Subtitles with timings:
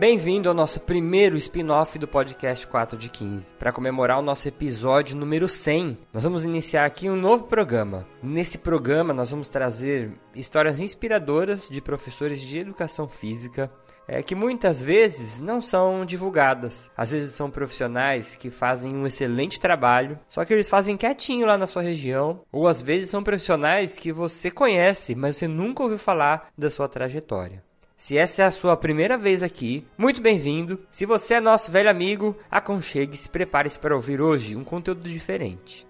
[0.00, 3.54] Bem-vindo ao nosso primeiro spin-off do podcast 4 de 15.
[3.56, 8.06] Para comemorar o nosso episódio número 100, nós vamos iniciar aqui um novo programa.
[8.22, 13.70] Nesse programa, nós vamos trazer histórias inspiradoras de professores de educação física
[14.08, 16.90] é, que muitas vezes não são divulgadas.
[16.96, 21.58] Às vezes são profissionais que fazem um excelente trabalho, só que eles fazem quietinho lá
[21.58, 25.98] na sua região, ou às vezes são profissionais que você conhece, mas você nunca ouviu
[25.98, 27.62] falar da sua trajetória.
[28.00, 30.80] Se essa é a sua primeira vez aqui, muito bem-vindo.
[30.90, 35.86] Se você é nosso velho amigo, aconchegue-se e prepare-se para ouvir hoje um conteúdo diferente.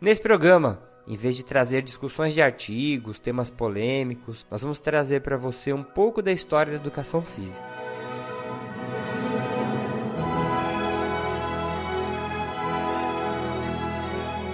[0.00, 5.36] Nesse programa, em vez de trazer discussões de artigos, temas polêmicos, nós vamos trazer para
[5.36, 7.64] você um pouco da história da educação física.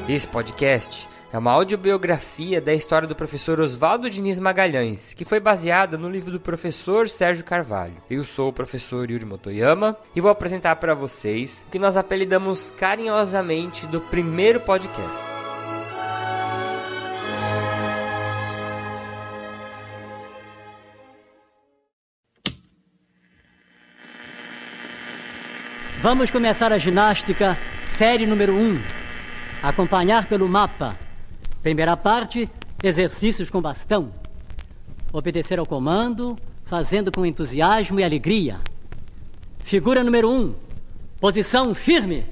[0.07, 5.97] Esse podcast é uma audiobiografia da história do professor Oswaldo Diniz Magalhães, que foi baseada
[5.97, 7.95] no livro do professor Sérgio Carvalho.
[8.11, 12.73] Eu sou o professor Yuri Motoyama e vou apresentar para vocês o que nós apelidamos
[12.73, 15.31] carinhosamente do primeiro podcast.
[26.03, 28.57] Vamos começar a ginástica, série número 1.
[28.57, 28.83] Um.
[29.63, 31.10] Acompanhar pelo mapa.
[31.63, 32.49] Primeira parte:
[32.83, 34.13] exercícios com bastão.
[35.13, 38.59] Obedecer ao comando, fazendo com entusiasmo e alegria.
[39.65, 40.55] Figura número 1: um,
[41.21, 42.25] posição firme.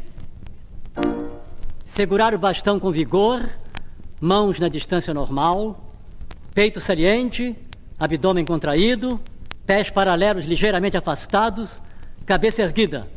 [1.84, 3.48] Segurar o bastão com vigor,
[4.20, 5.92] mãos na distância normal,
[6.54, 7.56] peito saliente,
[7.98, 9.20] abdômen contraído,
[9.66, 11.82] pés paralelos ligeiramente afastados,
[12.24, 13.08] cabeça erguida.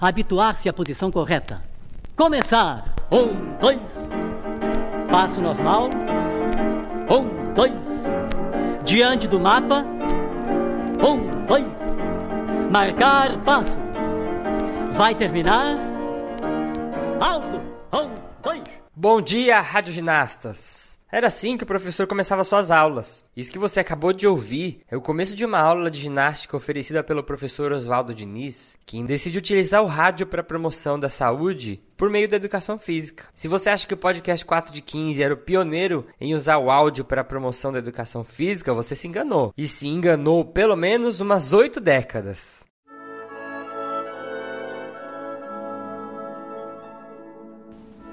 [0.00, 1.60] Habituar-se à posição correta.
[2.16, 2.94] Começar!
[3.10, 3.78] Um, dois,
[5.12, 5.90] Passo normal.
[7.10, 7.72] Um, dois.
[8.82, 9.84] Diante do mapa.
[11.06, 11.66] Um, dois.
[12.70, 13.78] Marcar passo.
[14.92, 15.76] Vai terminar.
[17.20, 17.60] Alto.
[17.92, 18.62] Um, dois.
[18.96, 20.91] Bom dia, radioginastas.
[21.12, 23.22] Era assim que o professor começava suas aulas.
[23.36, 27.04] Isso que você acabou de ouvir é o começo de uma aula de ginástica oferecida
[27.04, 32.08] pelo professor Oswaldo Diniz, que decide utilizar o rádio para a promoção da saúde por
[32.08, 33.26] meio da educação física.
[33.34, 36.70] Se você acha que o podcast 4 de 15 era o pioneiro em usar o
[36.70, 39.52] áudio para a promoção da educação física, você se enganou.
[39.54, 42.64] E se enganou pelo menos umas oito décadas.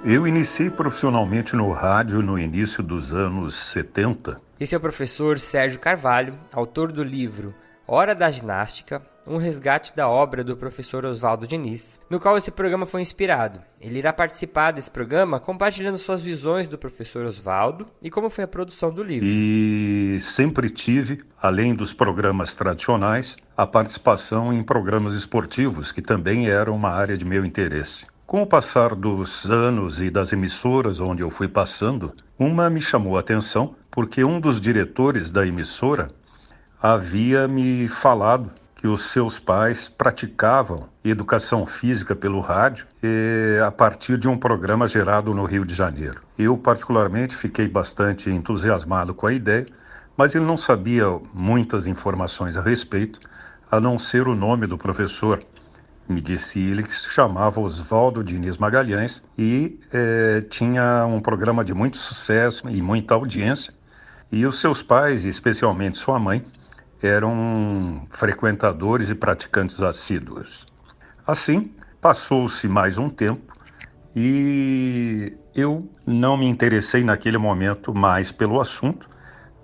[0.03, 4.39] Eu iniciei profissionalmente no rádio no início dos anos 70.
[4.57, 7.53] Esse é o professor Sérgio Carvalho, autor do livro
[7.85, 12.85] Hora da Ginástica, um resgate da obra do professor Oswaldo Diniz, no qual esse programa
[12.85, 13.61] foi inspirado.
[13.81, 18.47] Ele irá participar desse programa compartilhando suas visões do professor Oswaldo e como foi a
[18.47, 19.27] produção do livro.
[19.27, 26.73] E sempre tive, além dos programas tradicionais, a participação em programas esportivos, que também eram
[26.73, 28.07] uma área de meu interesse.
[28.29, 33.17] Com o passar dos anos e das emissoras onde eu fui passando, uma me chamou
[33.17, 36.09] a atenção porque um dos diretores da emissora
[36.79, 42.85] havia me falado que os seus pais praticavam educação física pelo rádio
[43.65, 46.21] a partir de um programa gerado no Rio de Janeiro.
[46.37, 49.65] Eu, particularmente, fiquei bastante entusiasmado com a ideia,
[50.15, 53.19] mas ele não sabia muitas informações a respeito,
[53.71, 55.43] a não ser o nome do professor
[56.09, 61.71] me disse ele que se chamava Oswaldo Diniz Magalhães e é, tinha um programa de
[61.71, 63.71] muito sucesso e muita audiência.
[64.31, 66.43] E os seus pais, especialmente sua mãe,
[67.01, 70.65] eram frequentadores e praticantes assíduos.
[71.25, 71.71] Assim,
[72.01, 73.53] passou-se mais um tempo
[74.15, 79.07] e eu não me interessei naquele momento mais pelo assunto,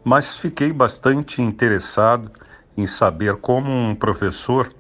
[0.03, 2.31] mas fiquei bastante interessado
[2.77, 4.71] em saber como um professor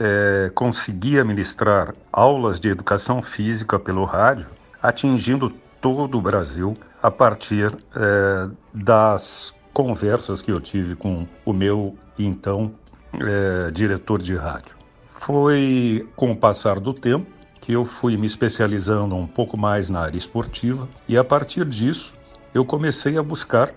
[0.00, 4.46] é, conseguia ministrar aulas de educação física pelo rádio,
[4.82, 11.96] atingindo todo o Brasil a partir é, das conversas que eu tive com o meu
[12.18, 12.72] então
[13.14, 14.74] é, diretor de rádio.
[15.18, 17.26] Foi com o passar do tempo
[17.60, 22.14] que eu fui me especializando um pouco mais na área esportiva e a partir disso
[22.54, 23.70] eu comecei a buscar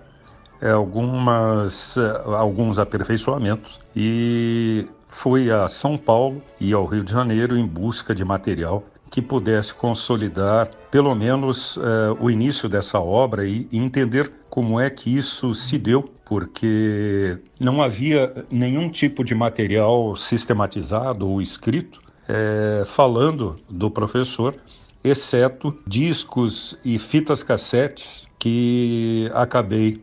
[0.62, 7.56] é, algumas, é, alguns aperfeiçoamentos e fui a São Paulo e ao Rio de Janeiro
[7.56, 13.68] em busca de material que pudesse consolidar pelo menos uh, o início dessa obra e,
[13.71, 20.15] e entender como é que isso se deu, porque não havia nenhum tipo de material
[20.15, 24.56] sistematizado ou escrito é, falando do professor,
[25.04, 30.01] exceto discos e fitas cassetes que acabei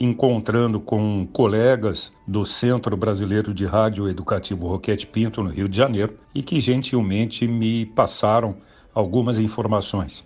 [0.00, 6.18] encontrando com colegas do Centro Brasileiro de Rádio Educativo Roquete Pinto, no Rio de Janeiro,
[6.34, 8.56] e que gentilmente me passaram
[8.94, 10.24] algumas informações.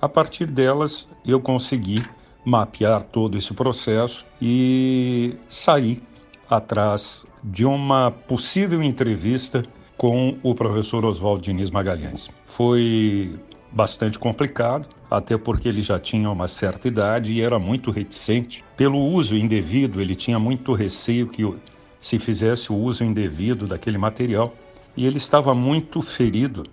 [0.00, 2.02] A partir delas, eu consegui
[2.44, 6.02] mapear todo esse processo e sair
[6.48, 9.64] atrás de uma possível entrevista
[9.96, 12.28] com o professor Oswaldo Diniz Magalhães.
[12.46, 13.34] Foi
[13.74, 18.64] bastante complicado, até porque ele já tinha uma certa idade e era muito reticente.
[18.76, 21.42] Pelo uso indevido, ele tinha muito receio que
[22.00, 24.54] se fizesse o uso indevido daquele material.
[24.96, 26.64] E ele estava muito ferido,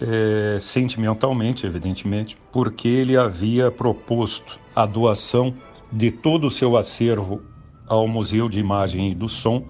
[0.00, 5.54] é, sentimentalmente, evidentemente, porque ele havia proposto a doação
[5.90, 7.42] de todo o seu acervo
[7.86, 9.64] ao Museu de Imagem e do Som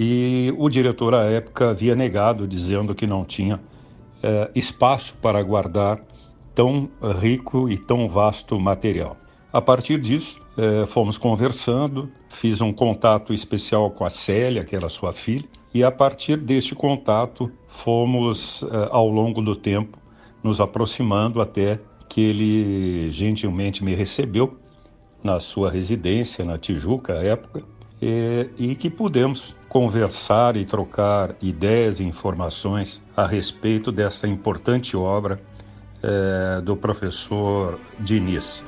[0.00, 3.60] e o diretor à época havia negado, dizendo que não tinha
[4.22, 6.00] é, espaço para guardar
[6.54, 6.88] tão
[7.20, 9.16] rico e tão vasto material.
[9.52, 14.88] A partir disso, é, fomos conversando, fiz um contato especial com a Célia, que era
[14.88, 19.98] sua filha, e a partir deste contato fomos, é, ao longo do tempo,
[20.42, 24.58] nos aproximando até que ele gentilmente me recebeu
[25.22, 27.62] na sua residência, na Tijuca, à época,
[28.00, 35.40] e, e que pudemos conversar e trocar ideias e informações a respeito dessa importante obra
[36.02, 38.62] é, do professor Diniz.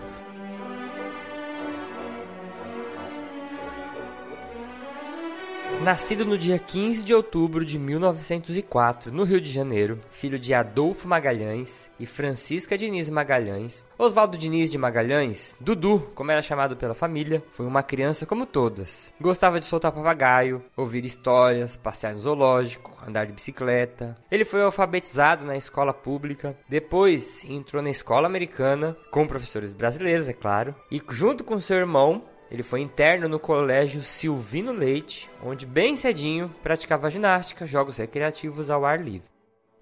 [5.83, 11.09] Nascido no dia 15 de outubro de 1904, no Rio de Janeiro, filho de Adolfo
[11.09, 17.43] Magalhães e Francisca Diniz Magalhães, Oswaldo Diniz de Magalhães, Dudu, como era chamado pela família,
[17.55, 19.11] foi uma criança como todas.
[19.19, 24.19] Gostava de soltar papagaio, ouvir histórias, passear no zoológico, andar de bicicleta.
[24.31, 30.35] Ele foi alfabetizado na escola pública, depois entrou na escola americana, com professores brasileiros, é
[30.35, 35.97] claro, e junto com seu irmão ele foi interno no colégio Silvino Leite, onde bem
[35.97, 39.29] cedinho praticava ginástica, jogos recreativos ao ar livre.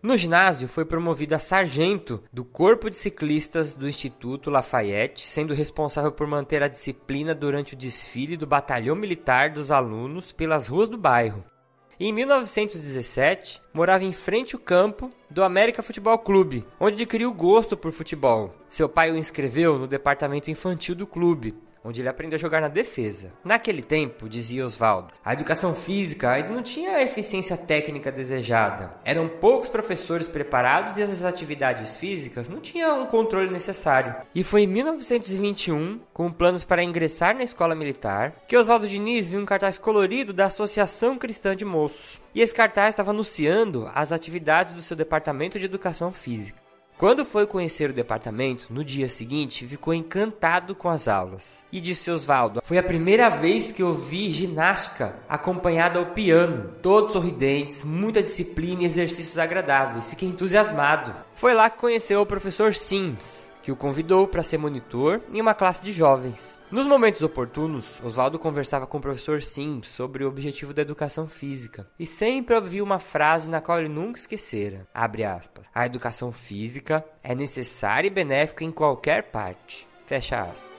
[0.01, 6.13] No ginásio, foi promovido a sargento do Corpo de Ciclistas do Instituto Lafayette, sendo responsável
[6.13, 10.97] por manter a disciplina durante o desfile do Batalhão Militar dos Alunos pelas ruas do
[10.97, 11.43] bairro.
[11.99, 17.91] Em 1917, morava em frente ao campo do América Futebol Clube, onde adquiriu gosto por
[17.91, 18.55] futebol.
[18.69, 21.57] Seu pai o inscreveu no departamento infantil do clube,
[21.89, 23.33] onde ele aprendeu a jogar na defesa.
[23.43, 28.93] Naquele tempo, dizia Oswaldo, a educação física ainda não tinha a eficiência técnica desejada.
[29.05, 34.15] Eram poucos professores preparados e as atividades físicas não tinham o um controle necessário.
[34.35, 39.41] E foi em 1921, com planos para ingressar na escola militar, que Oswaldo Diniz viu
[39.41, 42.21] um cartaz colorido da Associação Cristã de Moços.
[42.35, 46.68] E esse cartaz estava anunciando as atividades do seu departamento de educação física.
[46.99, 51.65] Quando foi conhecer o departamento, no dia seguinte, ficou encantado com as aulas.
[51.71, 56.73] E disse Osvaldo: Foi a primeira vez que eu vi ginástica acompanhada ao piano.
[56.83, 60.11] Todos sorridentes, muita disciplina e exercícios agradáveis.
[60.11, 61.15] Fiquei entusiasmado.
[61.37, 65.55] Foi lá que conheceu o professor Sims que o convidou para ser monitor em uma
[65.55, 66.59] classe de jovens.
[66.71, 71.89] Nos momentos oportunos, Oswaldo conversava com o professor Sims sobre o objetivo da educação física
[71.99, 74.87] e sempre ouvia uma frase na qual ele nunca esquecera.
[74.95, 75.67] Aspas.
[75.75, 79.89] A educação física é necessária e benéfica em qualquer parte.
[80.07, 80.79] Fecha aspas.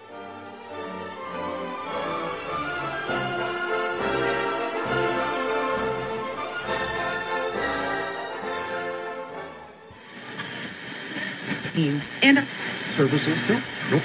[12.21, 12.45] And
[12.99, 14.03] Nope.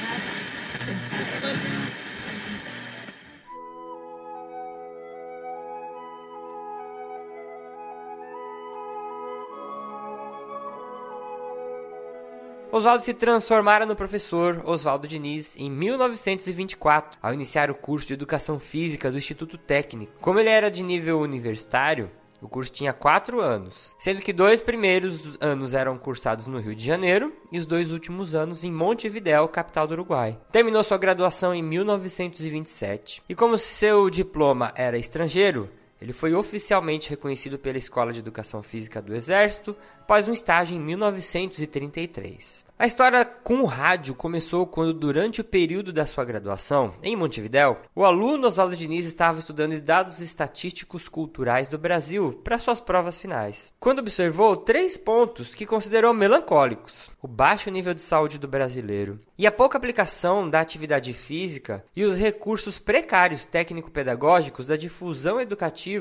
[12.71, 18.61] Oswaldo se transformara no professor Oswaldo Diniz em 1924, ao iniciar o curso de Educação
[18.61, 20.13] Física do Instituto Técnico.
[20.21, 22.11] Como ele era de nível universitário,
[22.41, 26.85] o curso tinha quatro anos, sendo que dois primeiros anos eram cursados no Rio de
[26.85, 30.39] Janeiro e os dois últimos anos em Montevidéu, capital do Uruguai.
[30.53, 35.71] Terminou sua graduação em 1927 e, como seu diploma era estrangeiro,
[36.05, 40.81] Ele foi oficialmente reconhecido pela Escola de Educação Física do Exército após um estágio em
[40.81, 42.67] 1933.
[42.77, 47.79] A história com o rádio começou quando, durante o período da sua graduação, em Montevidéu,
[47.95, 53.73] o aluno Oswaldo Diniz estava estudando dados estatísticos culturais do Brasil para suas provas finais.
[53.79, 59.47] Quando observou três pontos que considerou melancólicos: o baixo nível de saúde do brasileiro e
[59.47, 65.94] a pouca aplicação da atividade física e os recursos precários técnico-pedagógicos da difusão educativa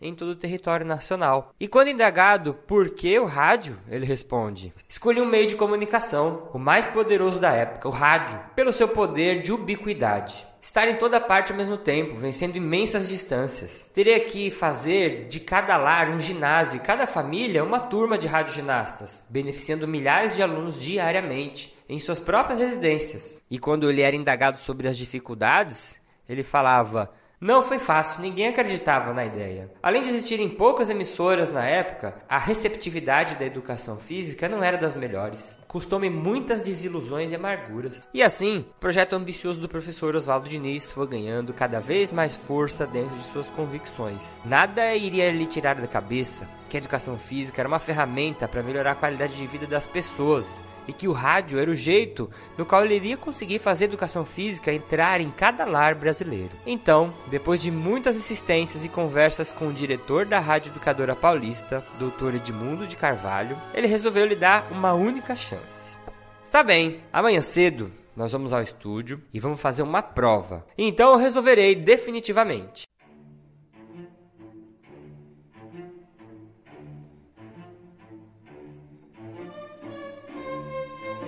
[0.00, 1.54] em todo o território nacional.
[1.60, 6.58] E quando indagado por que o rádio, ele responde: Escolhi um meio de comunicação, o
[6.58, 10.48] mais poderoso da época, o rádio, pelo seu poder de ubiquidade.
[10.62, 13.88] Estar em toda parte ao mesmo tempo, vencendo imensas distâncias.
[13.94, 19.22] Teria que fazer de cada lar um ginásio e cada família uma turma de radioginastas,
[19.28, 23.42] beneficiando milhares de alunos diariamente em suas próprias residências.
[23.50, 27.10] E quando ele era indagado sobre as dificuldades, ele falava:
[27.40, 29.70] não foi fácil, ninguém acreditava na ideia.
[29.82, 34.94] Além de existirem poucas emissoras na época, a receptividade da educação física não era das
[34.94, 35.58] melhores.
[35.66, 38.06] Custou-me muitas desilusões e amarguras.
[38.12, 42.86] E assim, o projeto ambicioso do professor Oswaldo Diniz foi ganhando cada vez mais força
[42.86, 44.38] dentro de suas convicções.
[44.44, 48.92] Nada iria lhe tirar da cabeça que a educação física era uma ferramenta para melhorar
[48.92, 52.28] a qualidade de vida das pessoas e que o rádio era o jeito
[52.58, 56.50] no qual ele iria conseguir fazer a educação física entrar em cada lar brasileiro.
[56.66, 62.34] Então, depois de muitas insistências e conversas com o diretor da Rádio Educadora Paulista, Dr.
[62.34, 65.96] Edmundo de Carvalho, ele resolveu lhe dar uma única chance.
[66.44, 70.66] Está bem, amanhã cedo nós vamos ao estúdio e vamos fazer uma prova.
[70.76, 72.89] Então eu resolverei definitivamente.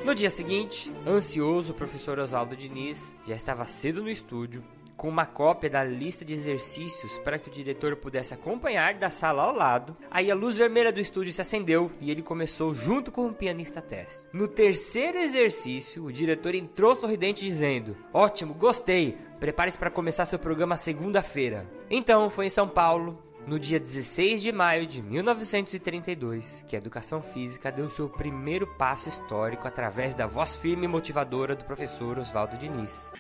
[0.04, 4.64] No dia seguinte, ansioso, o professor Oswaldo Diniz já estava cedo no estúdio
[4.97, 9.42] com uma cópia da lista de exercícios para que o diretor pudesse acompanhar da sala
[9.42, 9.97] ao lado.
[10.11, 13.80] Aí a luz vermelha do estúdio se acendeu e ele começou junto com o pianista
[13.80, 14.25] teste.
[14.32, 19.16] No terceiro exercício, o diretor entrou sorridente dizendo: "Ótimo, gostei.
[19.40, 24.52] Prepare-se para começar seu programa segunda-feira." Então, foi em São Paulo, no dia 16 de
[24.52, 30.56] maio de 1932, que a educação física deu seu primeiro passo histórico através da voz
[30.56, 33.11] firme e motivadora do professor Oswaldo Diniz.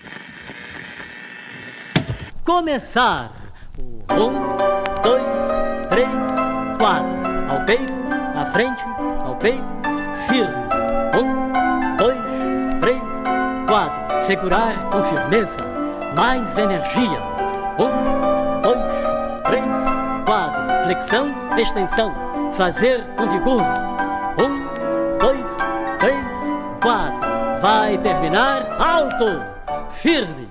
[2.44, 3.32] Começar!
[3.78, 5.24] Um, dois,
[5.88, 6.08] três,
[6.78, 7.22] quatro.
[7.48, 7.92] Ao peito,
[8.36, 8.82] à frente,
[9.24, 9.64] ao peito,
[10.28, 10.54] firme.
[11.18, 12.18] Um, dois,
[12.80, 13.00] três,
[13.68, 14.22] quatro.
[14.26, 15.58] Segurar com firmeza,
[16.14, 17.20] mais energia.
[17.78, 18.21] Um.
[20.92, 22.52] Flexão, extensão.
[22.52, 23.62] Fazer com vigor.
[24.38, 25.48] Um, dois,
[25.98, 26.26] três,
[26.82, 27.62] quatro.
[27.62, 29.42] Vai terminar alto,
[29.92, 30.50] firme.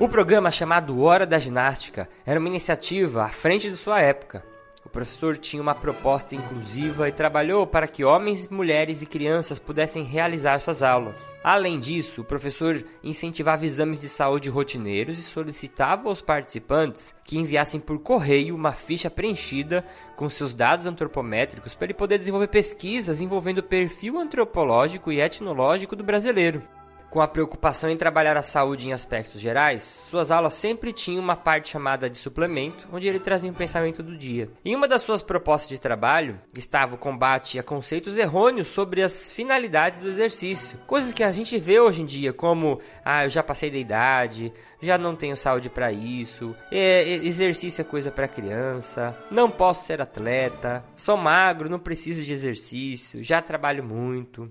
[0.00, 4.42] O programa chamado Hora da Ginástica era uma iniciativa à frente de sua época.
[4.84, 10.02] O professor tinha uma proposta inclusiva e trabalhou para que homens, mulheres e crianças pudessem
[10.02, 11.30] realizar suas aulas.
[11.44, 17.78] Além disso, o professor incentivava exames de saúde rotineiros e solicitava aos participantes que enviassem
[17.78, 19.84] por correio uma ficha preenchida
[20.16, 25.94] com seus dados antropométricos para ele poder desenvolver pesquisas envolvendo o perfil antropológico e etnológico
[25.94, 26.79] do brasileiro.
[27.10, 31.34] Com a preocupação em trabalhar a saúde em aspectos gerais, suas aulas sempre tinham uma
[31.34, 34.48] parte chamada de suplemento, onde ele trazia um pensamento do dia.
[34.64, 39.32] Em uma das suas propostas de trabalho estava o combate a conceitos errôneos sobre as
[39.32, 43.42] finalidades do exercício, coisas que a gente vê hoje em dia, como ah, eu já
[43.42, 49.18] passei da idade, já não tenho saúde para isso, é, exercício é coisa para criança,
[49.32, 54.48] não posso ser atleta, sou magro, não preciso de exercício, já trabalho muito.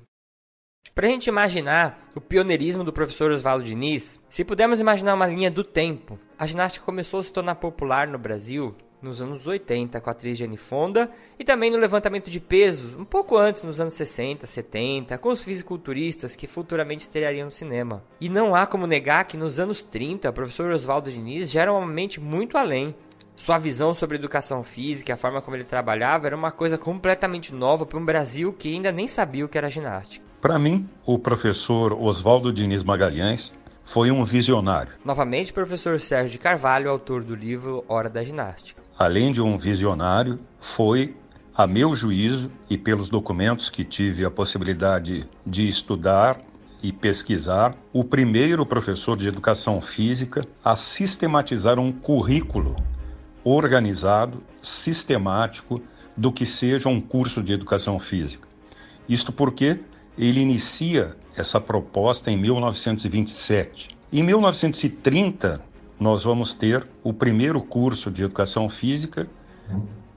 [0.99, 5.49] Para a gente imaginar o pioneirismo do professor Oswaldo Diniz, se pudermos imaginar uma linha
[5.49, 10.09] do tempo, a ginástica começou a se tornar popular no Brasil nos anos 80 com
[10.09, 11.09] a atriz Jenny Fonda
[11.39, 15.41] e também no levantamento de pesos um pouco antes nos anos 60, 70 com os
[15.41, 18.03] fisiculturistas que futuramente estreariam no cinema.
[18.19, 21.71] E não há como negar que nos anos 30 o professor Oswaldo Diniz já era
[21.71, 22.93] uma mente muito além.
[23.37, 27.85] Sua visão sobre educação física, a forma como ele trabalhava, era uma coisa completamente nova
[27.85, 30.27] para um Brasil que ainda nem sabia o que era ginástica.
[30.41, 33.51] Para mim, o professor Oswaldo Diniz Magalhães
[33.83, 34.93] foi um visionário.
[35.03, 38.81] Novamente, professor Sérgio de Carvalho, autor do livro Hora da Ginástica.
[38.97, 41.13] Além de um visionário, foi,
[41.53, 46.39] a meu juízo e pelos documentos que tive a possibilidade de estudar
[46.81, 52.77] e pesquisar, o primeiro professor de educação física a sistematizar um currículo
[53.43, 55.81] organizado, sistemático,
[56.15, 58.47] do que seja um curso de educação física.
[59.09, 59.79] Isto porque
[60.19, 63.87] ele inicia essa proposta em 1927.
[64.11, 65.61] Em 1930,
[65.97, 69.27] nós vamos ter o primeiro curso de educação física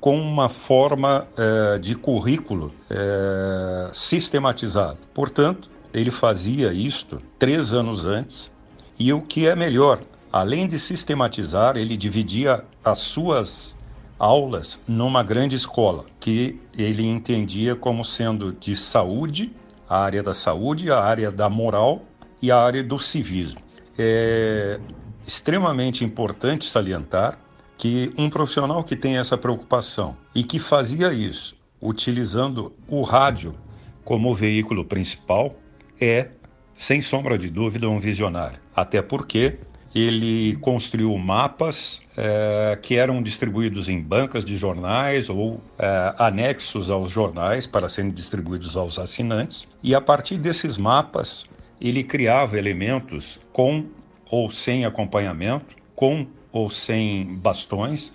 [0.00, 4.98] com uma forma é, de currículo é, sistematizado.
[5.14, 8.50] Portanto, ele fazia isto três anos antes
[8.98, 13.76] e o que é melhor, além de sistematizar, ele dividia as suas
[14.18, 19.52] aulas numa grande escola que ele entendia como sendo de saúde,
[19.92, 22.02] a área da saúde, a área da moral
[22.40, 23.60] e a área do civismo.
[23.98, 24.80] É
[25.26, 27.38] extremamente importante salientar
[27.76, 33.54] que um profissional que tem essa preocupação e que fazia isso utilizando o rádio
[34.02, 35.56] como veículo principal
[36.00, 36.30] é,
[36.74, 38.60] sem sombra de dúvida, um visionário.
[38.74, 39.58] Até porque
[39.94, 47.10] ele construiu mapas é, que eram distribuídos em bancas de jornais ou é, anexos aos
[47.10, 49.68] jornais para serem distribuídos aos assinantes.
[49.82, 51.46] E a partir desses mapas,
[51.80, 53.84] ele criava elementos com
[54.30, 58.12] ou sem acompanhamento, com ou sem bastões,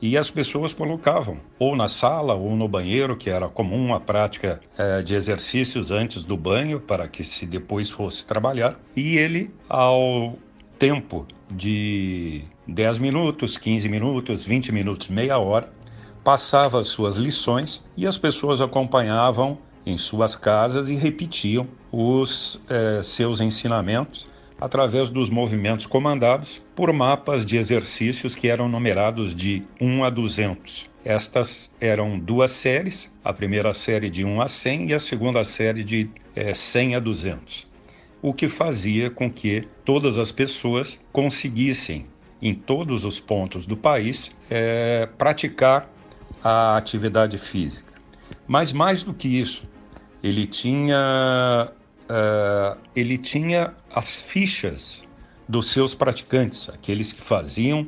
[0.00, 4.60] e as pessoas colocavam ou na sala ou no banheiro, que era comum a prática
[4.76, 8.78] é, de exercícios antes do banho, para que se depois fosse trabalhar.
[8.94, 10.38] E ele, ao
[10.78, 15.72] tempo de 10 minutos, 15 minutos, 20 minutos, meia hora,
[16.24, 23.00] passava as suas lições e as pessoas acompanhavam em suas casas e repetiam os é,
[23.02, 24.28] seus ensinamentos
[24.60, 30.90] através dos movimentos comandados por mapas de exercícios que eram numerados de 1 a 200.
[31.04, 35.84] Estas eram duas séries, a primeira série de 1 a 100 e a segunda série
[35.84, 37.68] de é, 100 a 200.
[38.22, 42.06] O que fazia com que todas as pessoas conseguissem,
[42.40, 45.90] em todos os pontos do país, é, praticar
[46.42, 47.92] a atividade física.
[48.46, 49.64] Mas mais do que isso,
[50.22, 51.72] ele tinha
[52.10, 55.04] uh, ele tinha as fichas
[55.48, 57.86] dos seus praticantes, aqueles que faziam,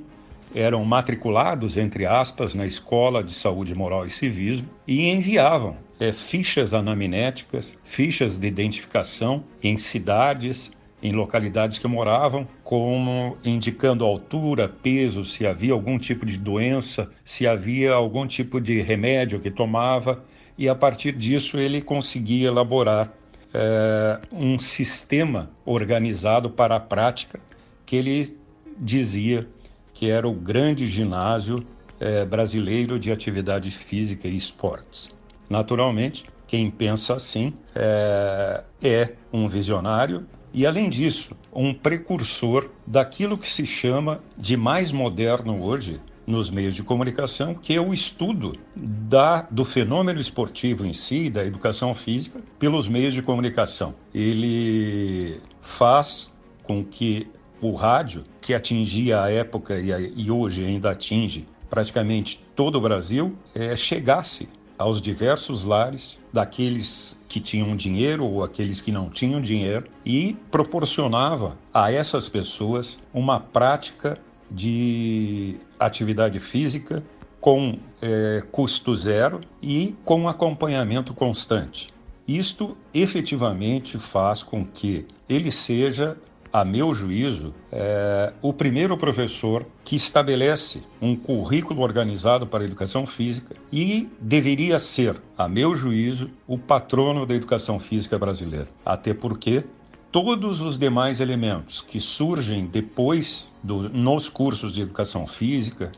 [0.54, 6.72] eram matriculados, entre aspas, na Escola de Saúde Moral e Civismo e enviavam é, fichas
[6.74, 10.70] anaminéticas, fichas de identificação em cidades,
[11.02, 17.46] em localidades que moravam, como indicando altura, peso, se havia algum tipo de doença, se
[17.46, 20.24] havia algum tipo de remédio que tomava,
[20.56, 23.12] e a partir disso ele conseguia elaborar
[23.54, 27.40] é, um sistema organizado para a prática
[27.86, 28.36] que ele
[28.76, 29.48] dizia
[29.94, 31.64] que era o grande ginásio
[31.98, 35.17] é, brasileiro de atividade física e esportes.
[35.48, 43.50] Naturalmente, quem pensa assim é, é um visionário e, além disso, um precursor daquilo que
[43.50, 49.42] se chama de mais moderno hoje nos meios de comunicação, que é o estudo da,
[49.50, 53.94] do fenômeno esportivo em si, da educação física, pelos meios de comunicação.
[54.14, 56.30] Ele faz
[56.62, 57.26] com que
[57.60, 63.34] o rádio, que atingia a época e, e hoje ainda atinge praticamente todo o Brasil,
[63.54, 69.86] é, chegasse aos diversos lares daqueles que tinham dinheiro ou aqueles que não tinham dinheiro
[70.06, 74.18] e proporcionava a essas pessoas uma prática
[74.50, 77.02] de atividade física
[77.40, 81.88] com é, custo zero e com acompanhamento constante.
[82.26, 86.16] Isto efetivamente faz com que ele seja,
[86.60, 93.06] a meu juízo, é, o primeiro professor que estabelece um currículo organizado para a educação
[93.06, 98.66] física e deveria ser, a meu juízo, o patrono da educação física brasileira.
[98.84, 99.64] Até porque
[100.10, 105.92] todos os demais elementos que surgem depois do, nos cursos de educação física,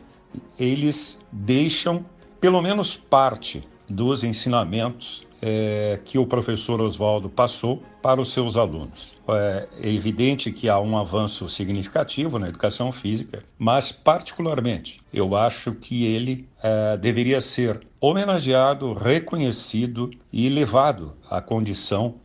[0.58, 2.04] eles deixam
[2.38, 9.14] pelo menos parte dos ensinamentos é, que o professor Oswaldo passou para os seus alunos.
[9.28, 16.04] É, evidente que há um avanço significativo na educação física, mas, particularmente, eu acho que
[16.04, 22.16] ele é, deveria ser homenageado, reconhecido e levado à condição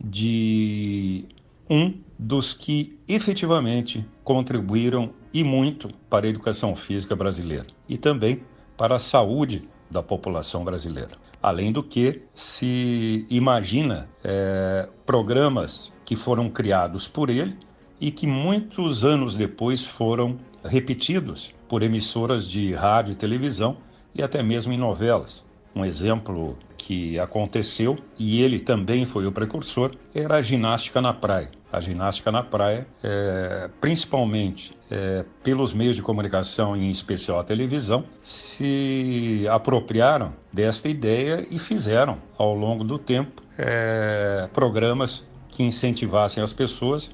[0.00, 1.24] de
[1.68, 8.42] um dos que efetivamente contribuíram e muito para a educação física brasileira e também
[8.76, 11.12] para a saúde da população brasileira.
[11.42, 17.56] Além do que, se imagina é, programas que foram criados por ele
[18.00, 23.76] e que muitos anos depois foram repetidos por emissoras de rádio e televisão
[24.14, 25.44] e até mesmo em novelas.
[25.74, 31.50] Um exemplo que aconteceu, e ele também foi o precursor, era a ginástica na praia.
[31.70, 38.04] A ginástica na praia, é, principalmente é, pelos meios de comunicação, em especial a televisão,
[38.22, 46.54] se apropriaram desta ideia e fizeram, ao longo do tempo, é, programas que incentivassem as
[46.54, 47.10] pessoas,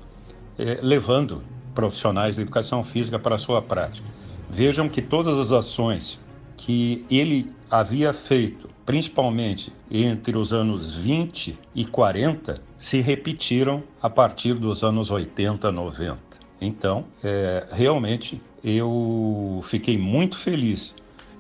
[0.57, 1.43] é, levando
[1.75, 4.07] profissionais da educação física para a sua prática.
[4.49, 6.21] Vejam que todas as ações
[6.57, 14.53] que ele havia feito, principalmente entre os anos 20 e 40, se repetiram a partir
[14.53, 16.19] dos anos 80, 90.
[16.61, 20.95] Então, é, realmente, eu fiquei muito feliz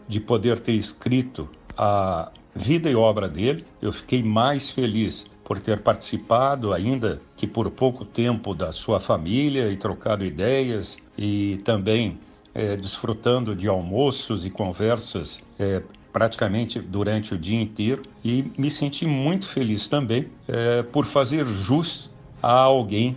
[0.08, 3.62] de poder ter escrito a vida e obra dele.
[3.82, 9.70] Eu fiquei mais feliz por ter participado, ainda que por pouco tempo, da sua família
[9.70, 12.18] e trocado ideias e também
[12.54, 15.82] é, desfrutando de almoços e conversas é,
[16.14, 22.08] praticamente durante o dia inteiro e me senti muito feliz também é, por fazer jus
[22.40, 23.16] a alguém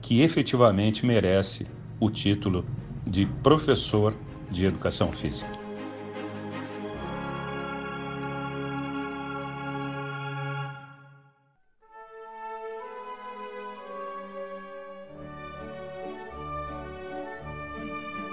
[0.00, 1.64] que efetivamente merece
[2.00, 2.64] o título
[3.06, 4.12] de professor
[4.50, 5.61] de educação física.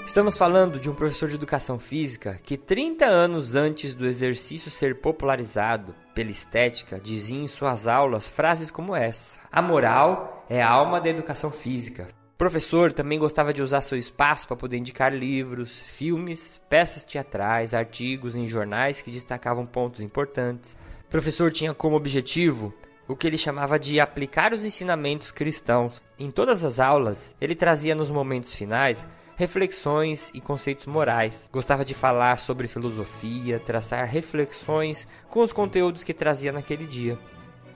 [0.10, 4.96] Estamos falando de um professor de educação física que 30 anos antes do exercício ser
[4.96, 11.00] popularizado pela estética, dizia em suas aulas frases como essa: A moral é a alma
[11.00, 12.08] da educação física.
[12.34, 17.76] O professor também gostava de usar seu espaço para poder indicar livros, filmes, peças teatrais,
[17.76, 20.76] artigos em jornais que destacavam pontos importantes.
[21.06, 22.74] O professor tinha como objetivo
[23.08, 26.02] o que ele chamava de aplicar os ensinamentos cristãos.
[26.18, 29.06] Em todas as aulas, ele trazia nos momentos finais
[29.40, 31.50] reflexões e conceitos morais.
[31.50, 37.18] Gostava de falar sobre filosofia, traçar reflexões com os conteúdos que trazia naquele dia.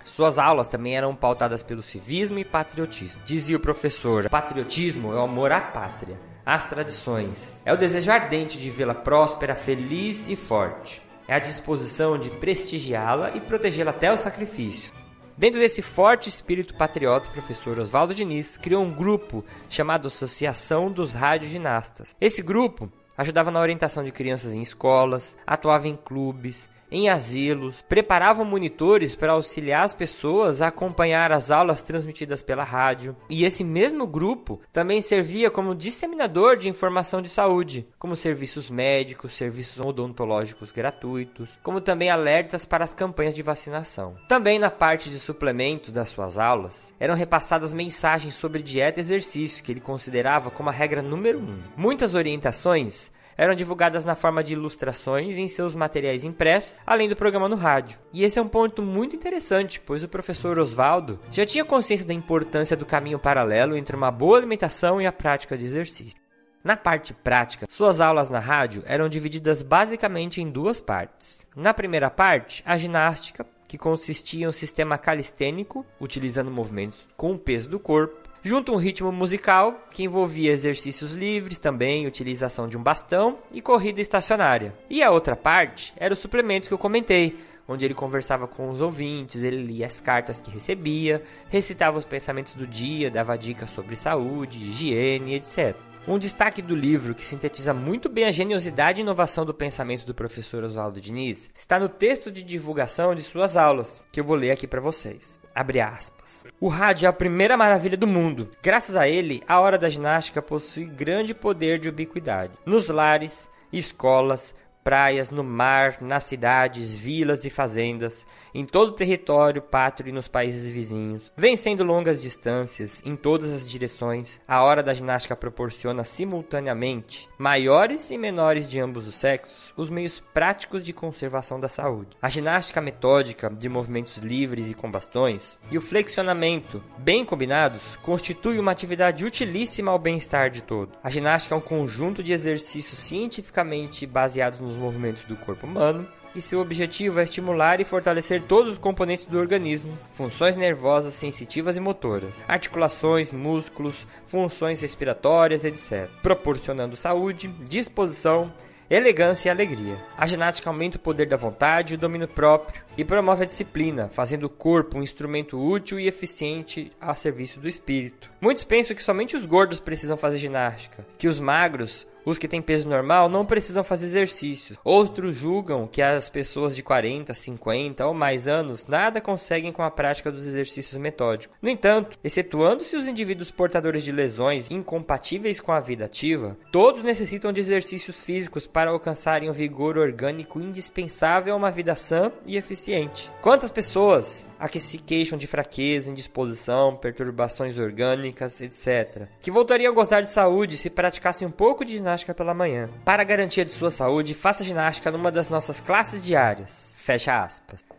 [0.04, 3.24] Suas aulas também eram pautadas pelo civismo e patriotismo.
[3.24, 7.58] Dizia o professor: patriotismo é o amor à pátria, às tradições.
[7.64, 11.02] É o desejo ardente de vê-la próspera, feliz e forte.
[11.30, 14.92] É a disposição de prestigiá-la e protegê-la até o sacrifício.
[15.36, 21.14] Dentro desse forte espírito patriota, o professor Oswaldo Diniz criou um grupo chamado Associação dos
[21.14, 22.16] Radioginastas.
[22.22, 28.46] Esse grupo ajudava na orientação de crianças em escolas, atuava em clubes, em asilos, preparavam
[28.46, 33.16] monitores para auxiliar as pessoas a acompanhar as aulas transmitidas pela rádio.
[33.28, 39.34] E esse mesmo grupo também servia como disseminador de informação de saúde, como serviços médicos,
[39.34, 44.16] serviços odontológicos gratuitos, como também alertas para as campanhas de vacinação.
[44.30, 49.64] Também na parte de suplementos das suas aulas, eram repassadas mensagens sobre dieta e exercício
[49.64, 51.58] que ele considerava como a regra número um.
[51.76, 57.50] Muitas orientações eram divulgadas na forma de ilustrações em seus materiais impressos, além do programa
[57.50, 58.00] no rádio.
[58.14, 62.14] E esse é um ponto muito interessante, pois o professor Oswaldo já tinha consciência da
[62.14, 66.24] importância do caminho paralelo entre uma boa alimentação e a prática de exercício.
[66.64, 71.46] Na parte prática, suas aulas na rádio eram divididas basicamente em duas partes.
[71.54, 77.38] Na primeira parte, a ginástica, que consistia em um sistema calistênico, utilizando movimentos com o
[77.38, 82.84] peso do corpo, junto um ritmo musical que envolvia exercícios livres, também utilização de um
[82.84, 84.76] bastão e corrida estacionária.
[84.90, 88.82] E a outra parte era o suplemento que eu comentei, onde ele conversava com os
[88.82, 93.96] ouvintes, ele lia as cartas que recebia, recitava os pensamentos do dia, dava dicas sobre
[93.96, 95.76] saúde, higiene, etc.
[96.06, 100.14] Um destaque do livro que sintetiza muito bem a geniosidade e inovação do pensamento do
[100.14, 104.52] professor Oswaldo Diniz está no texto de divulgação de suas aulas, que eu vou ler
[104.52, 105.43] aqui para vocês.
[105.56, 106.46] Abre aspas.
[106.60, 108.50] O rádio é a primeira maravilha do mundo.
[108.62, 112.54] Graças a ele, a hora da ginástica possui grande poder de ubiquidade.
[112.66, 119.62] Nos lares, escolas, praias, no mar, nas cidades, vilas e fazendas, em todo o território
[119.62, 121.32] pátrio e nos países vizinhos.
[121.36, 128.18] Vencendo longas distâncias em todas as direções, a hora da ginástica proporciona simultaneamente, maiores e
[128.18, 132.18] menores de ambos os sexos, os meios práticos de conservação da saúde.
[132.22, 138.60] A ginástica metódica de movimentos livres e com bastões e o flexionamento, bem combinados, constitui
[138.60, 140.92] uma atividade utilíssima ao bem-estar de todo.
[141.04, 146.42] A ginástica é um conjunto de exercícios cientificamente baseados nos movimentos do corpo humano, e
[146.42, 151.80] seu objetivo é estimular e fortalecer todos os componentes do organismo, funções nervosas, sensitivas e
[151.80, 158.52] motoras, articulações, músculos, funções respiratórias, etc., proporcionando saúde, disposição,
[158.90, 160.04] elegância e alegria.
[160.18, 164.10] A ginástica aumenta o poder da vontade e o domínio próprio e promove a disciplina,
[164.10, 168.30] fazendo o corpo um instrumento útil e eficiente a serviço do espírito.
[168.42, 172.62] Muitos pensam que somente os gordos precisam fazer ginástica, que os magros os que têm
[172.62, 174.78] peso normal não precisam fazer exercícios.
[174.84, 179.92] Outros julgam que as pessoas de 40, 50 ou mais anos nada conseguem com a
[179.92, 181.56] prática dos exercícios metódicos.
[181.62, 187.52] No entanto, excetuando-se os indivíduos portadores de lesões incompatíveis com a vida ativa, todos necessitam
[187.52, 193.32] de exercícios físicos para alcançarem o vigor orgânico indispensável a uma vida sã e eficiente.
[193.42, 199.94] Quantas pessoas a que se queixam de fraqueza, indisposição, perturbações orgânicas, etc., que voltariam a
[199.94, 202.90] gozar de saúde se praticassem um pouco de ginástica pela manhã.
[203.04, 206.96] Para garantia de sua saúde, faça ginástica numa das nossas classes diárias.
[206.96, 207.93] Fecha aspas.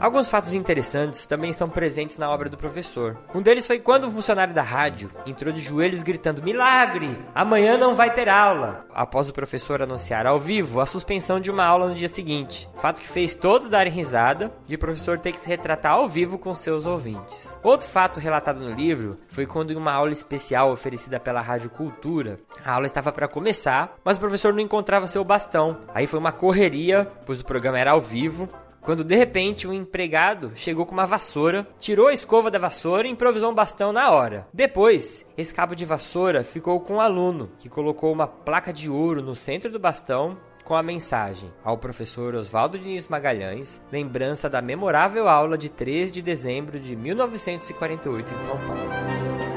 [0.00, 3.16] Alguns fatos interessantes também estão presentes na obra do professor.
[3.34, 7.18] Um deles foi quando um funcionário da rádio entrou de joelhos gritando: Milagre!
[7.34, 8.84] Amanhã não vai ter aula!
[8.92, 12.68] Após o professor anunciar ao vivo a suspensão de uma aula no dia seguinte.
[12.76, 16.38] Fato que fez todos darem risada e o professor ter que se retratar ao vivo
[16.38, 17.58] com seus ouvintes.
[17.62, 22.38] Outro fato relatado no livro foi quando, em uma aula especial oferecida pela Rádio Cultura,
[22.64, 25.78] a aula estava para começar, mas o professor não encontrava seu bastão.
[25.94, 28.48] Aí foi uma correria, pois o programa era ao vivo
[28.84, 33.10] quando de repente um empregado chegou com uma vassoura, tirou a escova da vassoura e
[33.10, 34.46] improvisou um bastão na hora.
[34.52, 38.90] Depois, esse cabo de vassoura ficou com o um aluno, que colocou uma placa de
[38.90, 44.62] ouro no centro do bastão com a mensagem ao professor Oswaldo Diniz Magalhães, lembrança da
[44.62, 49.53] memorável aula de 3 de dezembro de 1948 em São Paulo.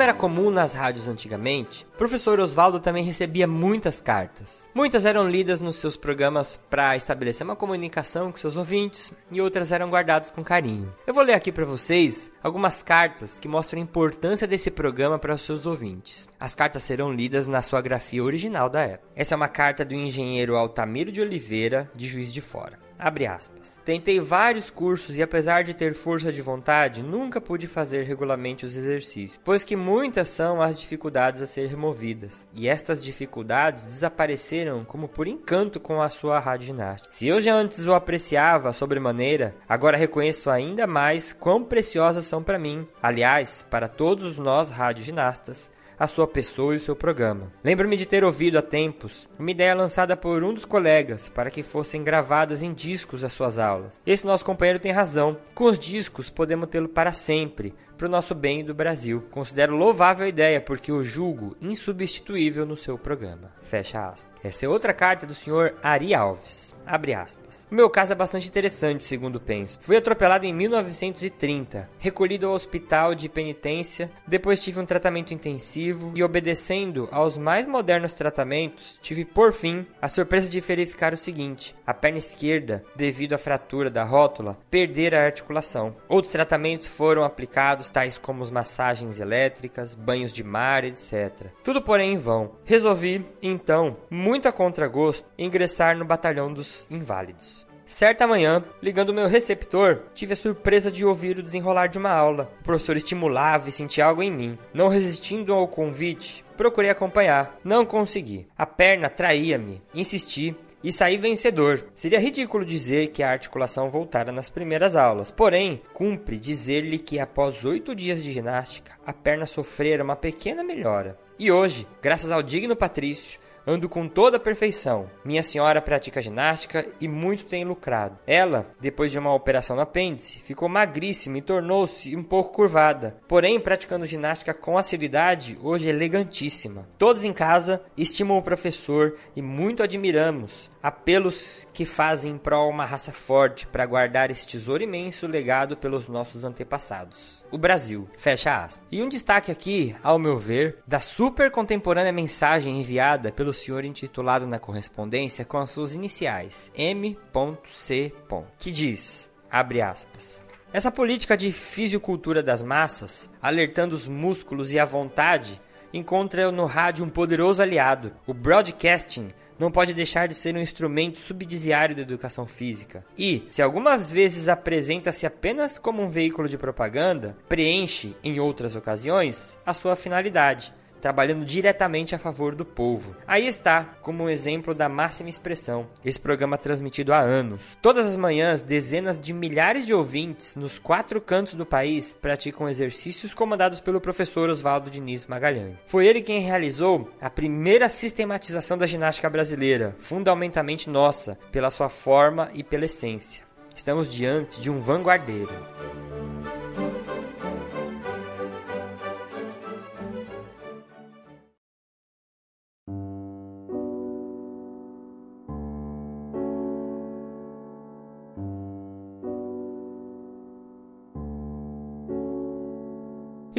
[0.00, 4.66] Como era comum nas rádios antigamente, o professor Oswaldo também recebia muitas cartas.
[4.74, 9.72] Muitas eram lidas nos seus programas para estabelecer uma comunicação com seus ouvintes e outras
[9.72, 10.90] eram guardadas com carinho.
[11.06, 15.34] Eu vou ler aqui para vocês algumas cartas que mostram a importância desse programa para
[15.34, 16.30] os seus ouvintes.
[16.40, 19.12] As cartas serão lidas na sua grafia original da época.
[19.14, 22.89] Essa é uma carta do engenheiro Altamiro de Oliveira, de Juiz de Fora.
[23.02, 23.80] Abre aspas.
[23.82, 28.76] Tentei vários cursos e apesar de ter força de vontade, nunca pude fazer regularmente os
[28.76, 35.08] exercícios, pois que muitas são as dificuldades a ser removidas, e estas dificuldades desapareceram como
[35.08, 37.14] por encanto com a sua rádio ginástica.
[37.14, 42.58] Se eu já antes o apreciava sobremaneira, agora reconheço ainda mais quão preciosas são para
[42.58, 47.52] mim, aliás, para todos nós radioginastas, a sua pessoa e o seu programa.
[47.62, 51.62] Lembro-me de ter ouvido há tempos uma ideia lançada por um dos colegas para que
[51.62, 54.00] fossem gravadas em discos as suas aulas.
[54.06, 55.36] Esse nosso companheiro tem razão.
[55.54, 59.22] Com os discos podemos tê-lo para sempre, para o nosso bem do Brasil.
[59.30, 63.52] Considero louvável a ideia porque o julgo insubstituível no seu programa.
[63.60, 64.30] Fecha aspas.
[64.42, 66.69] Essa é outra carta do senhor Ari Alves.
[66.90, 67.68] Abre aspas.
[67.70, 69.78] O meu caso é bastante interessante, segundo penso.
[69.80, 76.24] Fui atropelado em 1930, recolhido ao hospital de penitência, depois tive um tratamento intensivo e,
[76.24, 81.94] obedecendo aos mais modernos tratamentos, tive por fim a surpresa de verificar o seguinte: a
[81.94, 85.94] perna esquerda, devido à fratura da rótula, perder a articulação.
[86.08, 91.52] Outros tratamentos foram aplicados, tais como as massagens elétricas, banhos de mar, etc.
[91.62, 92.56] Tudo, porém, em vão.
[92.64, 97.66] Resolvi, então, muito a contragosto, ingressar no batalhão dos inválidos.
[97.90, 102.48] Certa manhã, ligando meu receptor, tive a surpresa de ouvir o desenrolar de uma aula.
[102.60, 104.56] O professor estimulava e sentia algo em mim.
[104.72, 107.58] Não resistindo ao convite, procurei acompanhar.
[107.64, 108.46] Não consegui.
[108.56, 109.82] A perna traía-me.
[109.92, 111.84] Insisti e saí vencedor.
[111.94, 115.32] Seria ridículo dizer que a articulação voltara nas primeiras aulas.
[115.32, 121.18] Porém, cumpre dizer-lhe que após oito dias de ginástica, a perna sofrera uma pequena melhora.
[121.38, 125.10] E hoje, graças ao digno Patrício, Ando com toda a perfeição.
[125.24, 128.18] Minha senhora pratica ginástica e muito tem lucrado.
[128.26, 133.16] Ela, depois de uma operação no apêndice, ficou magríssima e tornou-se um pouco curvada.
[133.28, 136.88] Porém, praticando ginástica com assiduidade, hoje é elegantíssima.
[136.98, 142.84] Todos em casa estimam o professor e muito admiramos apelos que fazem em prol uma
[142.84, 148.08] raça forte para guardar esse tesouro imenso legado pelos nossos antepassados o Brasil.
[148.16, 148.86] Fecha aspas.
[148.90, 154.46] E um destaque aqui, ao meu ver, da super contemporânea mensagem enviada pelo senhor intitulado
[154.46, 158.12] na correspondência com as suas iniciais, M.C.
[158.58, 164.84] que diz, abre aspas, essa política de fisicultura das massas, alertando os músculos e a
[164.84, 165.60] vontade,
[165.92, 168.12] encontra no rádio um poderoso aliado.
[168.26, 173.04] O broadcasting não pode deixar de ser um instrumento subsidiário da educação física.
[173.16, 179.58] E, se algumas vezes apresenta-se apenas como um veículo de propaganda, preenche, em outras ocasiões,
[179.66, 183.16] a sua finalidade trabalhando diretamente a favor do povo.
[183.26, 187.76] Aí está, como um exemplo da máxima expressão, esse programa transmitido há anos.
[187.82, 193.34] Todas as manhãs, dezenas de milhares de ouvintes nos quatro cantos do país praticam exercícios
[193.34, 195.76] comandados pelo professor Oswaldo Diniz Magalhães.
[195.86, 202.50] Foi ele quem realizou a primeira sistematização da ginástica brasileira, fundamentalmente nossa, pela sua forma
[202.54, 203.42] e pela essência.
[203.74, 205.50] Estamos diante de um vanguardeiro.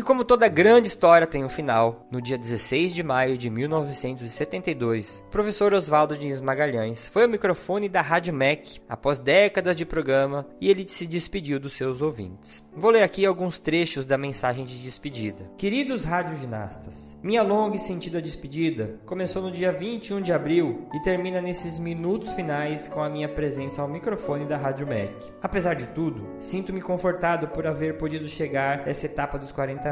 [0.01, 5.23] E como toda grande história tem um final, no dia 16 de maio de 1972,
[5.27, 10.47] o professor Oswaldo Diniz Magalhães foi ao microfone da Rádio MEC após décadas de programa
[10.59, 12.63] e ele se despediu dos seus ouvintes.
[12.75, 15.51] Vou ler aqui alguns trechos da mensagem de despedida.
[15.55, 21.39] Queridos radioginastas, minha longa e sentida despedida começou no dia 21 de abril e termina
[21.39, 25.13] nesses minutos finais com a minha presença ao microfone da Rádio MEC.
[25.43, 29.91] Apesar de tudo, sinto-me confortado por haver podido chegar a essa etapa dos 40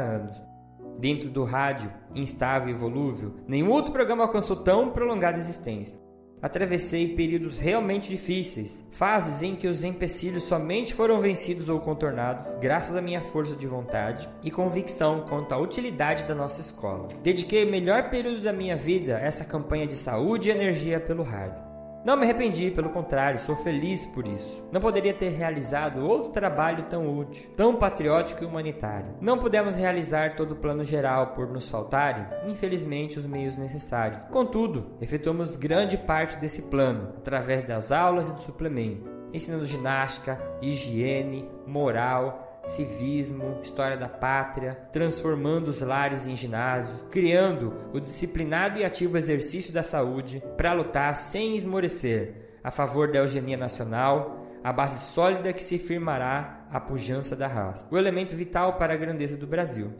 [0.98, 6.00] Dentro do rádio, instável e volúvel, nenhum outro programa alcançou tão prolongada existência.
[6.42, 12.96] Atravessei períodos realmente difíceis, fases em que os empecilhos somente foram vencidos ou contornados graças
[12.96, 17.08] à minha força de vontade e convicção quanto à utilidade da nossa escola.
[17.22, 21.22] Dediquei o melhor período da minha vida a essa campanha de saúde e energia pelo
[21.22, 21.69] rádio.
[22.02, 24.66] Não me arrependi, pelo contrário, sou feliz por isso.
[24.72, 29.16] Não poderia ter realizado outro trabalho tão útil, tão patriótico e humanitário.
[29.20, 34.22] Não pudemos realizar todo o plano geral por nos faltarem, infelizmente, os meios necessários.
[34.30, 41.50] Contudo, efetuamos grande parte desse plano através das aulas e do suplemento, ensinando ginástica, higiene,
[41.66, 49.16] moral, civismo, história da pátria, transformando os lares em ginásios, criando o disciplinado e ativo
[49.16, 55.52] exercício da saúde para lutar sem esmorecer a favor da eugenia nacional, a base sólida
[55.52, 59.92] que se firmará a pujança da raça, o elemento vital para a grandeza do Brasil.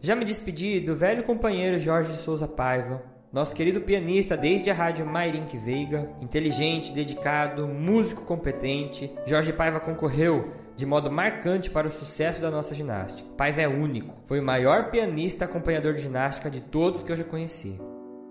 [0.00, 5.04] Já me despedi do velho companheiro Jorge Souza Paiva, nosso querido pianista desde a rádio
[5.04, 12.40] Mairink Veiga, inteligente, dedicado, músico competente, Jorge Paiva concorreu de modo marcante para o sucesso
[12.40, 13.28] da nossa ginástica.
[13.36, 17.24] Paiva é único, foi o maior pianista acompanhador de ginástica de todos que eu já
[17.24, 17.76] conheci.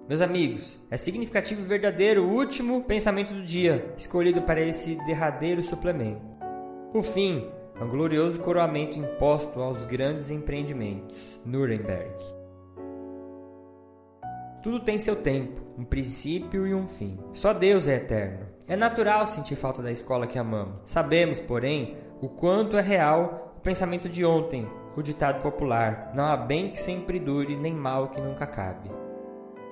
[0.08, 5.62] Meus amigos, é significativo e verdadeiro o último pensamento do dia, escolhido para esse derradeiro
[5.62, 6.22] suplemento.
[6.94, 7.46] Por fim,
[7.78, 11.42] é um glorioso coroamento imposto aos grandes empreendimentos.
[11.44, 12.16] Nuremberg.
[14.64, 17.20] Tudo tem seu tempo, um princípio e um fim.
[17.34, 18.48] Só Deus é eterno.
[18.66, 20.80] É natural sentir falta da escola que amamos.
[20.86, 26.36] Sabemos, porém, o quanto é real o pensamento de ontem, o ditado popular: não há
[26.36, 28.89] bem que sempre dure, nem mal que nunca cabe.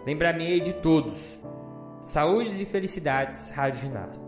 [0.06, 1.16] Lembrar-me-ei de todos.
[2.06, 4.24] Saúdes e felicidades, Rádio Ginasta.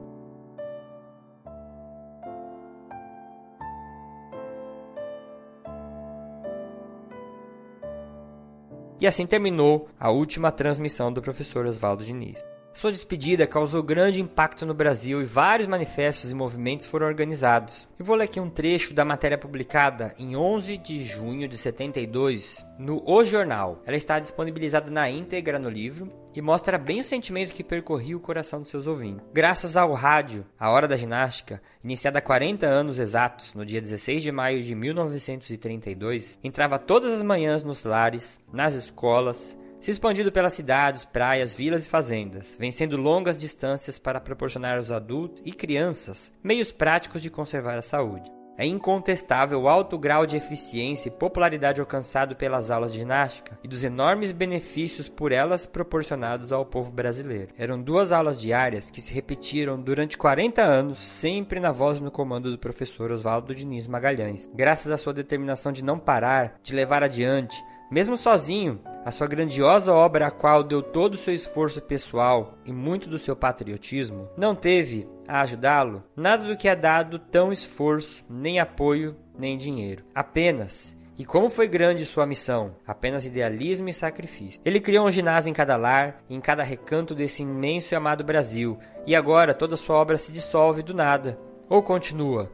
[8.99, 12.43] E assim terminou a última transmissão do professor Oswaldo Diniz.
[12.77, 17.89] Sua despedida causou grande impacto no Brasil e vários manifestos e movimentos foram organizados.
[17.97, 22.63] Eu vou ler aqui um trecho da matéria publicada em 11 de junho de 72
[22.77, 23.81] no O Jornal.
[23.83, 28.19] Ela está disponibilizada na íntegra no livro e mostra bem o sentimento que percorria o
[28.19, 29.25] coração dos seus ouvintes.
[29.33, 34.21] Graças ao rádio, a Hora da Ginástica, iniciada há 40 anos exatos, no dia 16
[34.21, 40.53] de maio de 1932, entrava todas as manhãs nos lares, nas escolas, se expandindo pelas
[40.53, 46.71] cidades, praias, vilas e fazendas, vencendo longas distâncias para proporcionar aos adultos e crianças meios
[46.71, 48.37] práticos de conservar a saúde.
[48.59, 53.67] É incontestável o alto grau de eficiência e popularidade alcançado pelas aulas de ginástica e
[53.67, 57.53] dos enormes benefícios por elas proporcionados ao povo brasileiro.
[57.55, 62.09] Eram duas aulas diárias que se repetiram durante 40 anos, sempre na voz e no
[62.09, 64.49] comando do professor Oswaldo Diniz Magalhães.
[64.51, 67.55] Graças à sua determinação de não parar, de levar adiante,
[67.89, 72.73] mesmo sozinho, a sua grandiosa obra, a qual deu todo o seu esforço pessoal e
[72.73, 78.23] muito do seu patriotismo, não teve a ajudá-lo nada do que é dado tão esforço,
[78.29, 80.03] nem apoio, nem dinheiro.
[80.13, 82.75] Apenas e como foi grande sua missão?
[82.85, 84.61] Apenas idealismo e sacrifício.
[84.63, 88.77] Ele criou um ginásio em cada lar, em cada recanto desse imenso e amado Brasil,
[89.03, 91.39] e agora toda sua obra se dissolve do nada.
[91.67, 92.51] Ou continua,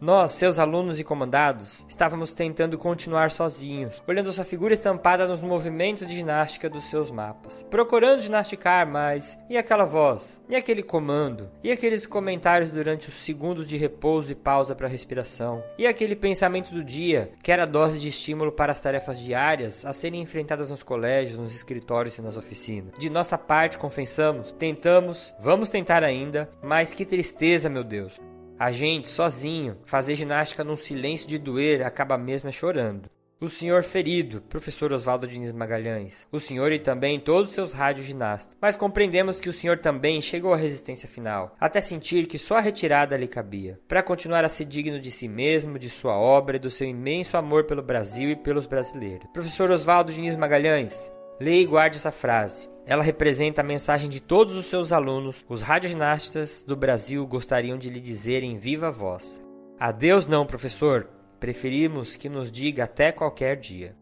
[0.00, 6.06] nós, seus alunos e comandados, estávamos tentando continuar sozinhos, olhando sua figura estampada nos movimentos
[6.06, 10.40] de ginástica dos seus mapas, procurando ginasticar, mas e aquela voz?
[10.48, 11.50] E aquele comando?
[11.62, 15.62] E aqueles comentários durante os segundos de repouso e pausa para respiração?
[15.76, 19.92] E aquele pensamento do dia, que era dose de estímulo para as tarefas diárias a
[19.92, 22.94] serem enfrentadas nos colégios, nos escritórios e nas oficinas?
[22.98, 28.29] De nossa parte, confessamos, tentamos, vamos tentar ainda, mas que tristeza, meu Deus.
[28.60, 33.08] A gente, sozinho, fazer ginástica num silêncio de doer acaba mesmo chorando.
[33.40, 36.28] O senhor ferido, professor Oswaldo Diniz Magalhães.
[36.30, 38.54] O senhor e também todos os seus radioginastas.
[38.60, 42.60] Mas compreendemos que o senhor também chegou à resistência final, até sentir que só a
[42.60, 46.60] retirada lhe cabia, para continuar a ser digno de si mesmo, de sua obra e
[46.60, 49.26] do seu imenso amor pelo Brasil e pelos brasileiros.
[49.32, 51.10] Professor Oswaldo Diniz Magalhães,
[51.40, 52.68] leia e guarde essa frase.
[52.90, 55.46] Ela representa a mensagem de todos os seus alunos.
[55.48, 59.40] Os radioginastas do Brasil gostariam de lhe dizer em viva voz:
[59.78, 61.08] Adeus, não, professor.
[61.38, 63.96] Preferimos que nos diga até qualquer dia.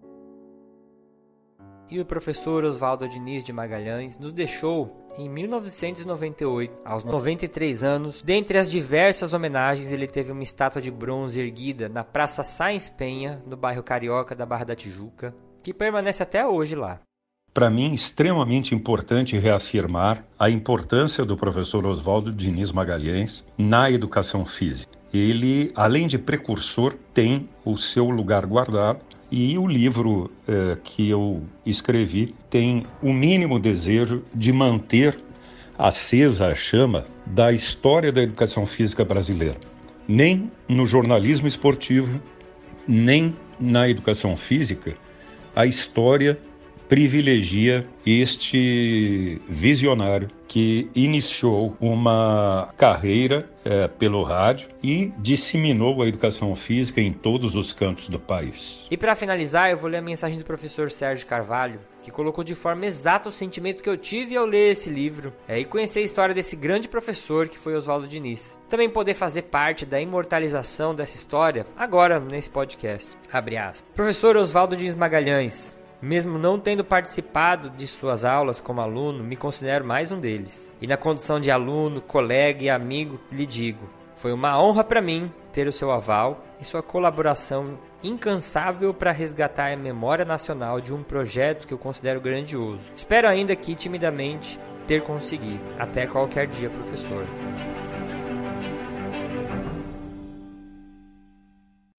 [1.91, 8.23] e o professor Oswaldo Diniz de Magalhães nos deixou em 1998, aos 93 anos.
[8.23, 13.43] Dentre as diversas homenagens, ele teve uma estátua de bronze erguida na Praça Sáenz Penha,
[13.47, 17.01] no bairro Carioca da Barra da Tijuca, que permanece até hoje lá.
[17.59, 24.93] Para mim, extremamente importante reafirmar a importância do professor Oswaldo Diniz Magalhães na educação física.
[25.13, 31.43] Ele, além de precursor, tem o seu lugar guardado e o livro eh, que eu
[31.67, 35.19] escrevi tem o mínimo desejo de manter
[35.77, 39.57] acesa a chama da história da educação física brasileira.
[40.07, 42.23] Nem no jornalismo esportivo,
[42.87, 44.97] nem na educação física,
[45.57, 46.39] a história
[46.89, 57.03] privilegia este visionário que iniciou uma carreira é, pelo rádio e disseminou a educação física
[57.03, 58.87] em todos os cantos do país.
[58.91, 62.55] E para finalizar, eu vou ler a mensagem do professor Sérgio Carvalho, que colocou de
[62.55, 66.05] forma exata o sentimento que eu tive ao ler esse livro é, e conhecer a
[66.05, 68.59] história desse grande professor que foi Oswaldo Diniz.
[68.71, 73.11] Também poder fazer parte da imortalização dessa história agora nesse podcast.
[73.31, 73.85] Abre aspas.
[73.95, 79.85] Professor Oswaldo Diniz Magalhães, mesmo não tendo participado de suas aulas como aluno, me considero
[79.85, 80.75] mais um deles.
[80.81, 85.33] E na condição de aluno, colega e amigo, lhe digo: foi uma honra para mim
[85.53, 91.03] ter o seu aval e sua colaboração incansável para resgatar a memória nacional de um
[91.03, 92.83] projeto que eu considero grandioso.
[92.95, 95.63] Espero ainda que timidamente ter conseguido.
[95.79, 97.27] Até qualquer dia, professor.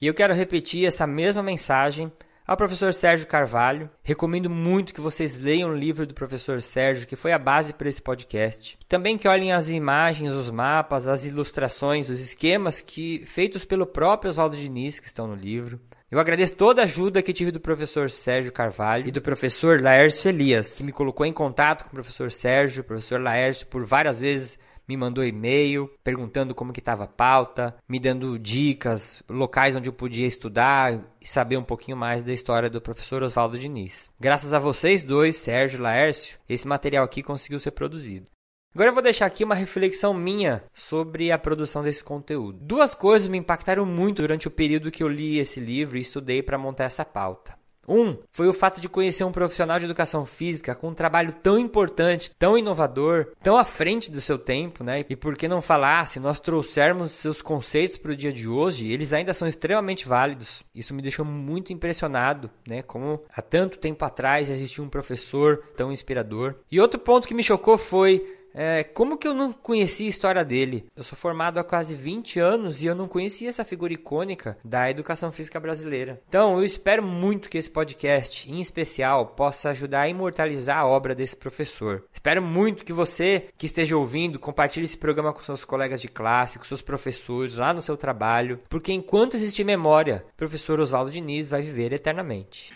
[0.02, 2.12] E eu quero repetir essa mesma mensagem
[2.50, 3.92] ao professor Sérgio Carvalho.
[4.02, 7.88] Recomendo muito que vocês leiam o livro do professor Sérgio, que foi a base para
[7.88, 8.76] esse podcast.
[8.88, 14.32] Também que olhem as imagens, os mapas, as ilustrações, os esquemas que feitos pelo próprio
[14.32, 15.80] Oswaldo Diniz, que estão no livro.
[16.10, 20.28] Eu agradeço toda a ajuda que tive do professor Sérgio Carvalho e do professor Laércio
[20.28, 24.20] Elias, que me colocou em contato com o professor Sérgio, o professor Laércio, por várias
[24.22, 24.58] vezes
[24.90, 29.94] me mandou e-mail perguntando como que estava a pauta, me dando dicas, locais onde eu
[29.94, 34.10] podia estudar e saber um pouquinho mais da história do professor Oswaldo Diniz.
[34.20, 38.26] Graças a vocês dois, Sérgio e Laércio, esse material aqui conseguiu ser produzido.
[38.74, 42.60] Agora eu vou deixar aqui uma reflexão minha sobre a produção desse conteúdo.
[42.60, 46.42] Duas coisas me impactaram muito durante o período que eu li esse livro e estudei
[46.42, 47.59] para montar essa pauta.
[47.90, 51.58] Um foi o fato de conhecer um profissional de educação física com um trabalho tão
[51.58, 55.04] importante, tão inovador, tão à frente do seu tempo, né?
[55.10, 58.92] E por que não falar, se nós trouxermos seus conceitos para o dia de hoje,
[58.92, 60.64] eles ainda são extremamente válidos.
[60.74, 62.82] Isso me deixou muito impressionado, né?
[62.84, 66.56] Como há tanto tempo atrás existia um professor tão inspirador.
[66.72, 70.44] E outro ponto que me chocou foi é, como que eu não conhecia a história
[70.44, 70.86] dele?
[70.96, 74.90] Eu sou formado há quase 20 anos e eu não conhecia essa figura icônica da
[74.90, 76.22] educação física brasileira.
[76.28, 81.16] Então, eu espero muito que esse podcast, em especial, possa ajudar a imortalizar a obra
[81.16, 82.04] desse professor.
[82.14, 86.60] Espero muito que você que esteja ouvindo compartilhe esse programa com seus colegas de classe,
[86.60, 91.50] com seus professores lá no seu trabalho, porque enquanto existir memória, o professor Oswaldo Diniz
[91.50, 92.74] vai viver eternamente.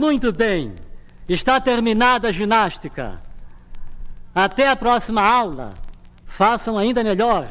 [0.00, 0.76] Muito bem,
[1.28, 3.20] está terminada a ginástica.
[4.32, 5.74] Até a próxima aula.
[6.24, 7.48] Façam ainda melhor.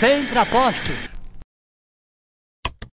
[0.00, 0.90] Sempre aposto.